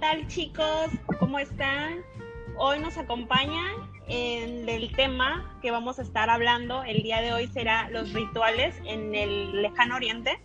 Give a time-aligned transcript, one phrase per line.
[0.00, 0.88] tal chicos?
[1.18, 2.02] ¿Cómo están?
[2.56, 3.62] Hoy nos acompaña
[4.08, 8.74] en el tema que vamos a estar hablando el día de hoy será los rituales
[8.86, 10.40] en el lejano oriente.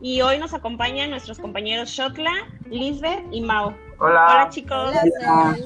[0.00, 2.32] Y hoy nos acompañan nuestros compañeros Shotla,
[2.70, 3.74] Lisbeth y Mao.
[3.98, 4.26] Hola.
[4.30, 4.94] Hola chicos.
[5.20, 5.56] Hola.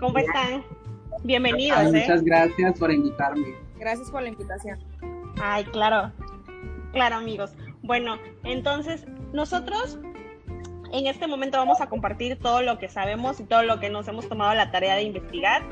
[0.00, 0.64] ¿Cómo están?
[1.22, 2.00] Bienvenidos, Ay, ¿eh?
[2.00, 3.54] Muchas gracias por invitarme.
[3.78, 4.78] Gracias por la invitación.
[5.40, 6.12] Ay, claro.
[6.92, 7.54] Claro, amigos.
[7.82, 9.98] Bueno, entonces nosotros
[10.92, 14.08] en este momento vamos a compartir todo lo que sabemos y todo lo que nos
[14.08, 15.62] hemos tomado la tarea de investigar,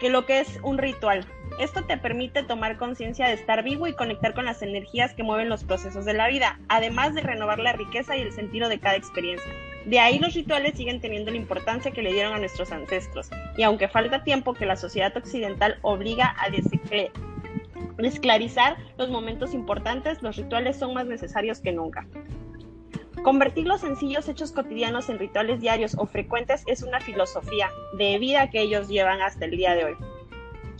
[0.00, 1.24] que lo que es un ritual.
[1.58, 5.48] Esto te permite tomar conciencia de estar vivo y conectar con las energías que mueven
[5.48, 8.96] los procesos de la vida, además de renovar la riqueza y el sentido de cada
[8.96, 9.52] experiencia.
[9.84, 13.62] De ahí los rituales siguen teniendo la importancia que le dieron a nuestros ancestros, y
[13.62, 17.10] aunque falta tiempo que la sociedad occidental obliga a desecle-
[17.98, 22.06] esclarizar los momentos importantes, los rituales son más necesarios que nunca.
[23.22, 28.50] Convertir los sencillos hechos cotidianos en rituales diarios o frecuentes es una filosofía de vida
[28.50, 29.94] que ellos llevan hasta el día de hoy.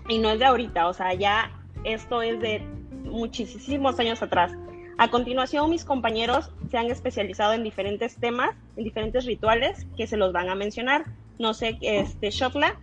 [0.09, 1.53] Y no es de ahorita, o sea, ya
[1.84, 2.61] esto es de
[3.05, 4.53] muchísimos años atrás.
[4.99, 10.17] A continuación, mis compañeros se han especializado en diferentes temas, en diferentes rituales que se
[10.17, 11.05] los van a mencionar.
[11.39, 12.77] No sé, este, Shotla,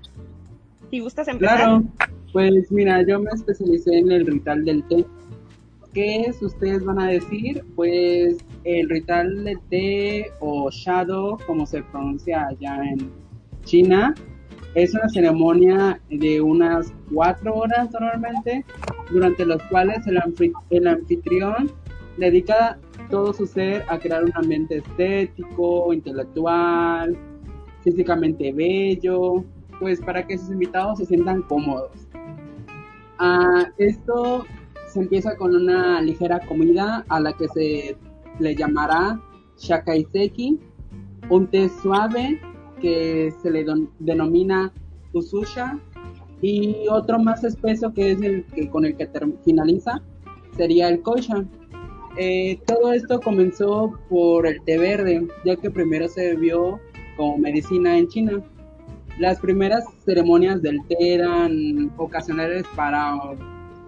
[0.89, 1.57] si gustas empezar.
[1.57, 1.83] Claro,
[2.31, 5.05] pues mira, yo me especialicé en el ritual del té.
[5.93, 6.41] ¿Qué es?
[6.41, 12.81] Ustedes van a decir, pues el ritual del té o shadow, como se pronuncia allá
[12.83, 13.11] en
[13.65, 14.13] China,
[14.75, 18.63] es una ceremonia de unas cuatro horas normalmente,
[19.11, 20.05] durante los cuales
[20.69, 21.71] el anfitrión
[22.17, 22.77] dedica
[23.09, 27.17] todo su ser a crear un ambiente estético, intelectual,
[27.83, 29.43] físicamente bello,
[29.79, 31.91] pues para que sus invitados se sientan cómodos.
[33.17, 34.45] Ah, esto
[34.87, 37.97] se empieza con una ligera comida a la que se
[38.39, 39.21] le llamará
[39.57, 40.59] shakaiseki,
[41.29, 42.39] un té suave
[42.81, 43.65] que se le
[43.99, 44.71] denomina
[45.13, 45.79] ususha
[46.41, 49.09] y otro más espeso que es el que con el que
[49.43, 50.01] finaliza
[50.55, 51.45] sería el koisha.
[52.17, 56.79] Eh, todo esto comenzó por el té verde, ya que primero se bebió
[57.17, 58.41] como medicina en China.
[59.19, 63.15] Las primeras ceremonias del té eran ocasionales para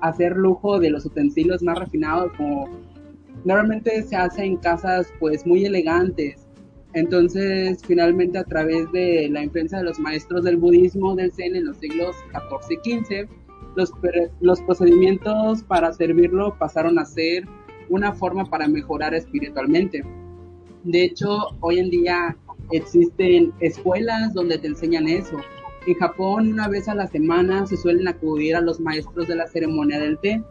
[0.01, 2.69] hacer lujo de los utensilios más refinados, como
[3.45, 6.47] normalmente se hace en casas pues muy elegantes.
[6.93, 11.65] Entonces, finalmente a través de la influencia de los maestros del budismo del Zen en
[11.65, 13.29] los siglos XIV y XV,
[14.41, 17.45] los, procedimientos para servirlo pasaron a ser
[17.89, 20.03] una forma para mejorar espiritualmente.
[20.83, 22.37] De hecho, hoy en día
[22.71, 25.37] existen escuelas donde te enseñan eso.
[25.87, 29.47] En Japón, una vez a la semana se suelen acudir a los maestros de la
[29.47, 30.43] ceremonia del té.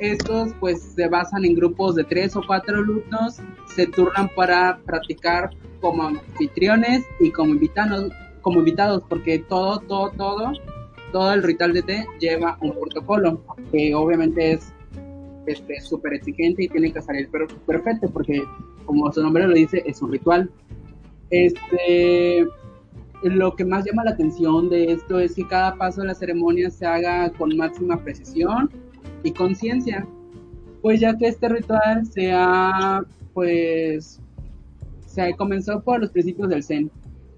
[0.00, 5.50] Estos pues se basan en grupos de tres o cuatro alumnos, se turnan para practicar
[5.80, 8.10] como anfitriones y como invitados,
[8.40, 10.52] como invitados, porque todo, todo, todo,
[11.12, 14.72] todo el ritual de té lleva un protocolo, que obviamente es
[15.46, 18.42] este súper exigente y tiene que salir per- perfecto, porque
[18.86, 20.50] como su nombre lo dice, es un ritual.
[21.30, 22.46] Este,
[23.22, 26.70] lo que más llama la atención de esto es que cada paso de la ceremonia
[26.70, 28.70] se haga con máxima precisión
[29.22, 30.06] y conciencia,
[30.82, 33.02] pues ya que este ritual se ha,
[33.34, 34.20] pues,
[35.06, 36.90] se comenzó por los principios del Zen,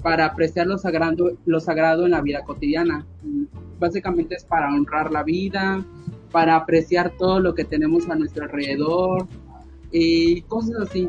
[0.03, 3.07] para apreciar lo sagrado, lo sagrado en la vida cotidiana.
[3.79, 5.85] Básicamente es para honrar la vida,
[6.31, 9.27] para apreciar todo lo que tenemos a nuestro alrededor
[9.91, 11.09] y cosas así.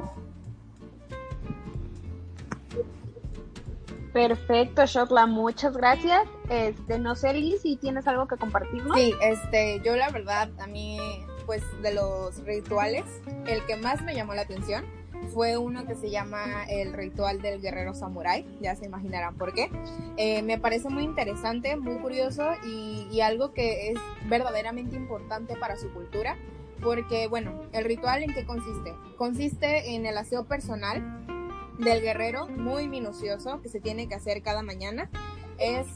[4.13, 6.22] Perfecto, Shotla, muchas gracias.
[6.50, 8.96] Este, no sé, Lili, si tienes algo que compartirnos.
[8.96, 11.00] Sí, este, yo la verdad, a mí,
[11.47, 13.03] pues de los rituales,
[13.47, 14.85] el que más me llamó la atención
[15.34, 19.72] fue uno que se llama el ritual del guerrero samurái, ya se imaginarán por qué.
[20.18, 25.75] Eh, me parece muy interesante, muy curioso y, y algo que es verdaderamente importante para
[25.75, 26.38] su cultura,
[26.83, 28.94] porque bueno, el ritual en qué consiste?
[29.18, 31.25] Consiste en el aseo personal
[31.80, 35.10] del guerrero, muy minucioso, que se tiene que hacer cada mañana.
[35.58, 35.88] Es,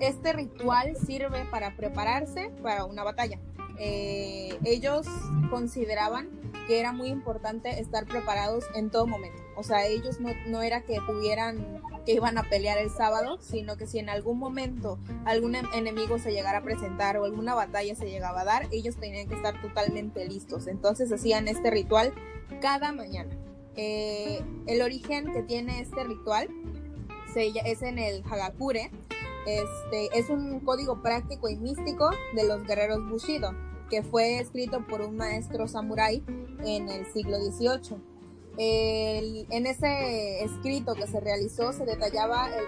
[0.00, 3.38] este ritual sirve para prepararse para una batalla.
[3.78, 5.06] Eh, ellos
[5.50, 6.28] consideraban
[6.66, 9.42] que era muy importante estar preparados en todo momento.
[9.56, 13.76] O sea, ellos no, no era que tuvieran que iban a pelear el sábado, sino
[13.76, 17.94] que si en algún momento algún em- enemigo se llegara a presentar o alguna batalla
[17.94, 20.66] se llegaba a dar, ellos tenían que estar totalmente listos.
[20.66, 22.12] Entonces hacían este ritual
[22.60, 23.34] cada mañana.
[23.76, 26.48] Eh, el origen que tiene este ritual
[27.32, 28.90] se es en el Hagakure.
[29.46, 33.52] Este, es un código práctico y místico de los guerreros Bushido,
[33.90, 36.22] que fue escrito por un maestro samurái
[36.64, 38.13] en el siglo XVIII.
[38.56, 42.64] En ese escrito que se realizó se detallaba el,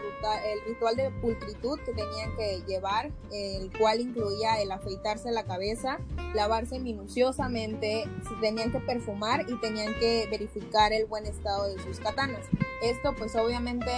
[0.67, 5.99] ritual de pulcritud que tenían que llevar, el cual incluía el afeitarse la cabeza,
[6.35, 8.05] lavarse minuciosamente,
[8.41, 12.45] tenían que perfumar y tenían que verificar el buen estado de sus katanas.
[12.83, 13.91] Esto pues obviamente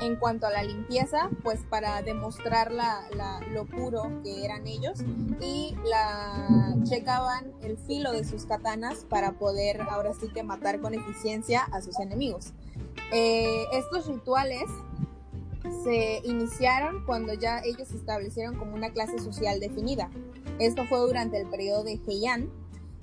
[0.00, 3.06] en cuanto a la limpieza, pues para demostrar la,
[3.52, 5.00] lo puro que eran ellos
[5.40, 10.94] y la checaban el filo de sus katanas para poder ahora sí que matar con
[10.94, 12.52] eficiencia a sus enemigos.
[13.12, 14.64] Eh, estos rituales
[15.82, 20.10] se iniciaron cuando ya ellos establecieron como una clase social definida.
[20.58, 22.50] Esto fue durante el periodo de Heian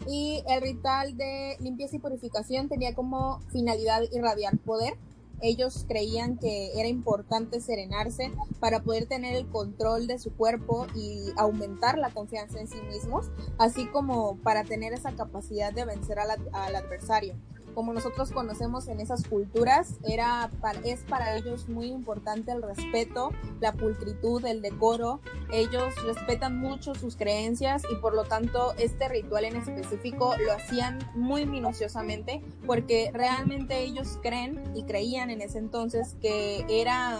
[0.08, 4.96] y el ritual de limpieza y purificación tenía como finalidad irradiar poder.
[5.42, 11.32] Ellos creían que era importante serenarse para poder tener el control de su cuerpo y
[11.38, 16.76] aumentar la confianza en sí mismos, así como para tener esa capacidad de vencer al
[16.76, 17.36] adversario
[17.74, 20.50] como nosotros conocemos en esas culturas, era
[20.84, 25.20] es para ellos muy importante el respeto, la pulcritud, el decoro.
[25.52, 31.00] Ellos respetan mucho sus creencias y por lo tanto este ritual en específico lo hacían
[31.16, 37.20] muy minuciosamente porque realmente ellos creen y creían en ese entonces que era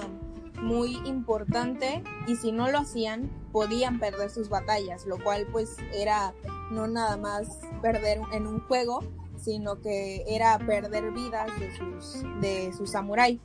[0.62, 6.34] muy importante y si no lo hacían podían perder sus batallas, lo cual pues era
[6.72, 9.02] no nada más perder en un juego,
[9.42, 13.40] sino que era perder vidas de sus, de sus samuráis.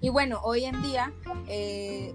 [0.00, 1.12] Y bueno, hoy en día
[1.48, 2.14] eh,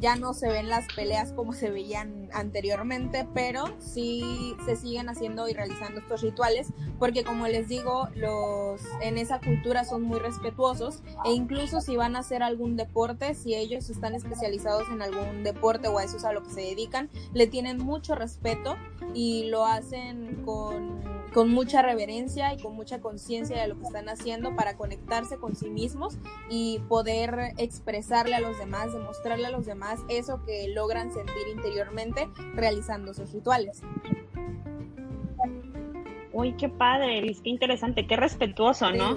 [0.00, 5.48] ya no se ven las peleas como se veían anteriormente, pero sí se siguen haciendo
[5.48, 6.68] y realizando estos rituales,
[6.98, 12.16] porque como les digo, los en esa cultura son muy respetuosos e incluso si van
[12.16, 16.24] a hacer algún deporte, si ellos están especializados en algún deporte o a eso es
[16.24, 18.76] a lo que se dedican, le tienen mucho respeto
[19.14, 21.02] y lo hacen con
[21.32, 25.56] con mucha reverencia y con mucha conciencia de lo que están haciendo para conectarse con
[25.56, 26.18] sí mismos
[26.50, 32.21] y poder expresarle a los demás, demostrarle a los demás eso que logran sentir interiormente
[32.54, 33.82] realizando sus rituales.
[36.32, 39.16] Uy, qué padre, Liz, qué interesante, qué respetuoso, ¿no?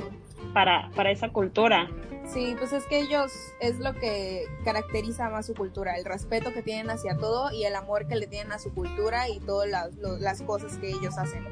[0.53, 1.89] Para, para esa cultura.
[2.25, 6.61] Sí, pues es que ellos es lo que caracteriza más su cultura, el respeto que
[6.61, 9.95] tienen hacia todo y el amor que le tienen a su cultura y todas las,
[10.19, 11.45] las cosas que ellos hacen.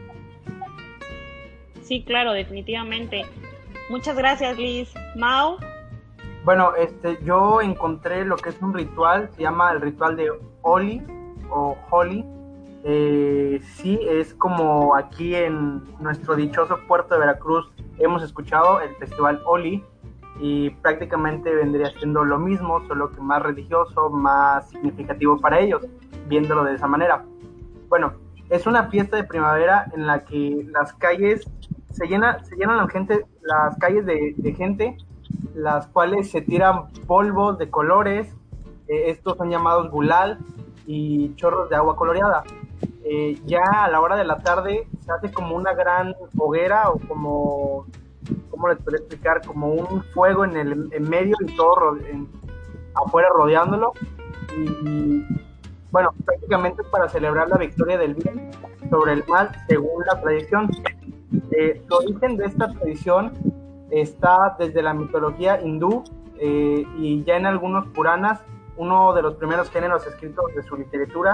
[1.81, 3.25] Sí, claro, definitivamente.
[3.89, 4.93] Muchas gracias, Liz.
[5.15, 5.57] Mau.
[6.43, 10.29] Bueno, este, yo encontré lo que es un ritual, se llama el ritual de
[10.61, 11.01] Oli
[11.53, 12.25] o Holly.
[12.85, 19.41] Eh, sí, es como aquí en nuestro dichoso puerto de Veracruz hemos escuchado el festival
[19.45, 19.81] Oli
[20.39, 25.85] y prácticamente vendría siendo lo mismo, solo que más religioso, más significativo para ellos,
[26.27, 27.23] viéndolo de esa manera.
[27.87, 28.13] Bueno,
[28.49, 31.49] es una fiesta de primavera en la que las calles
[31.91, 34.97] se, llena, se llenan la gente, las calles de, gente,
[35.55, 38.35] las cuales se tiran polvos de colores,
[38.87, 40.39] eh, estos son llamados gulal
[40.85, 42.43] y chorros de agua coloreada.
[43.05, 46.99] Eh, ya a la hora de la tarde se hace como una gran hoguera o
[46.99, 47.85] como,
[48.49, 49.41] ¿cómo les puedo explicar?
[49.45, 51.97] Como un fuego en el en medio y todo
[52.95, 53.93] afuera rodeándolo.
[54.57, 55.25] Y
[55.91, 58.51] bueno, prácticamente para celebrar la victoria del bien
[58.89, 60.69] sobre el mal según la tradición.
[61.51, 63.33] Eh, el origen de esta tradición
[63.89, 66.03] está desde la mitología hindú
[66.39, 68.41] eh, y ya en algunos Puranas,
[68.77, 71.33] uno de los primeros géneros escritos de su literatura.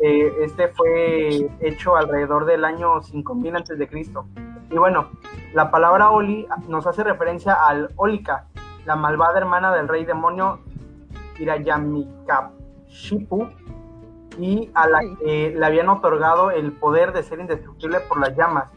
[0.00, 3.88] Eh, este fue hecho alrededor del año 5000 a.C.
[4.70, 5.10] Y bueno,
[5.52, 8.46] la palabra Oli nos hace referencia al Olika,
[8.86, 10.60] la malvada hermana del rey demonio
[11.38, 13.48] Hirayamikashipu,
[14.38, 18.70] y a la que le habían otorgado el poder de ser indestructible por las llamas.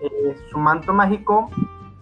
[0.00, 1.50] Eh, su manto mágico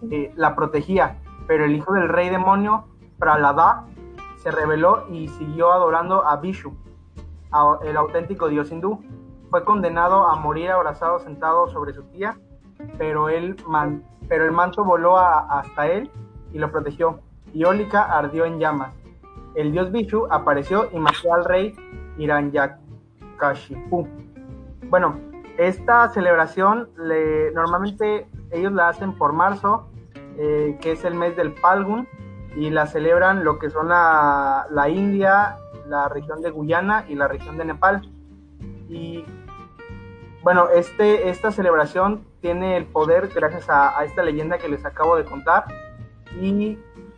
[0.09, 2.87] eh, la protegía, pero el hijo del rey demonio,
[3.19, 3.85] Pralada,
[4.43, 6.75] se rebeló y siguió adorando a Vishu,
[7.83, 9.01] el auténtico dios hindú.
[9.49, 12.37] Fue condenado a morir abrazado sentado sobre su tía,
[12.97, 13.55] pero, él
[14.27, 16.11] pero el manto voló hasta él
[16.51, 17.21] y lo protegió,
[17.53, 18.93] y Olika ardió en llamas.
[19.55, 21.73] El dios Vishu apareció y mató al rey
[22.17, 24.07] Hiranyakashipu.
[24.89, 25.15] Bueno,
[25.57, 29.87] esta celebración le, normalmente ellos la hacen por marzo,
[30.37, 32.07] eh, que es el mes del Palgun,
[32.55, 35.57] y la celebran lo que son la, India,
[35.87, 38.01] la región de Guyana y la región de Nepal.
[38.89, 39.25] Y
[40.43, 45.25] bueno, este, esta celebración tiene el poder gracias a, esta leyenda que les acabo de
[45.25, 45.65] contar
[46.39, 46.77] y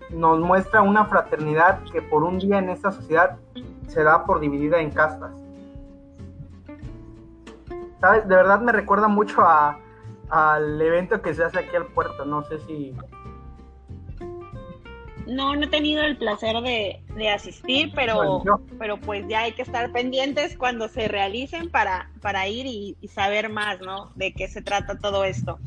[0.10, 3.38] nos muestra una fraternidad que por un día en esta sociedad
[3.88, 5.32] se da por dividida en castas.
[8.28, 9.80] De verdad me recuerda mucho a
[10.30, 12.26] al evento que se hace aquí al puerto.
[12.26, 12.96] No sé si
[15.28, 18.44] no, no he tenido el placer de, asistir, pero,
[18.78, 23.50] pero pues ya hay que estar pendientes cuando se realicen para, para ir y, saber
[23.50, 24.12] más, ¿no?
[24.16, 25.60] De qué se trata todo esto.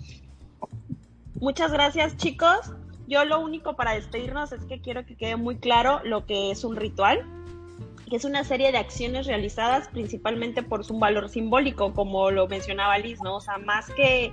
[1.40, 2.72] Muchas gracias, chicos.
[3.06, 6.62] Yo lo único para despedirnos es que quiero que quede muy claro lo que es
[6.62, 7.24] un ritual,
[8.08, 12.98] que es una serie de acciones realizadas principalmente por su valor simbólico, como lo mencionaba
[12.98, 13.36] Liz, ¿no?
[13.36, 14.32] O sea, más que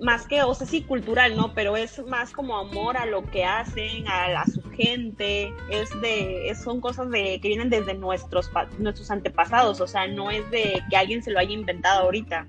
[0.00, 1.54] más que, o sea, sí cultural, ¿no?
[1.54, 6.80] Pero es más como amor a lo que hacen, a, su gente, es de, son
[6.80, 11.22] cosas de, que vienen desde nuestros, nuestros antepasados, o sea, no es de que alguien
[11.22, 12.46] se lo haya inventado ahorita.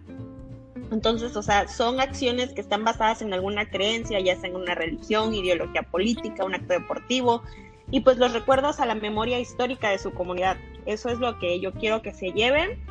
[0.92, 4.76] Entonces, o sea, son acciones que están basadas en alguna creencia, ya sea en una
[4.76, 7.44] religión, ideología política, un acto deportivo,
[7.92, 10.58] y pues los recuerdos a la memoria histórica de su comunidad.
[10.86, 12.84] Eso es lo que yo quiero que se lleven.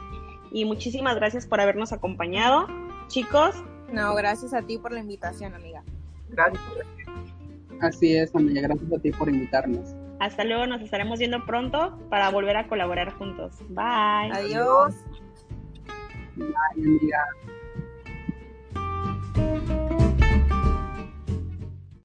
[0.52, 2.66] Y muchísimas gracias por habernos acompañado.
[3.08, 3.54] Chicos,
[3.92, 5.82] no, gracias a ti por la invitación, amiga.
[6.28, 6.62] Gracias.
[7.80, 9.94] Así es, amiga, gracias a ti por invitarnos.
[10.20, 13.56] Hasta luego, nos estaremos viendo pronto para volver a colaborar juntos.
[13.70, 14.30] Bye.
[14.32, 14.94] Adiós.
[16.36, 17.24] Bye, amiga.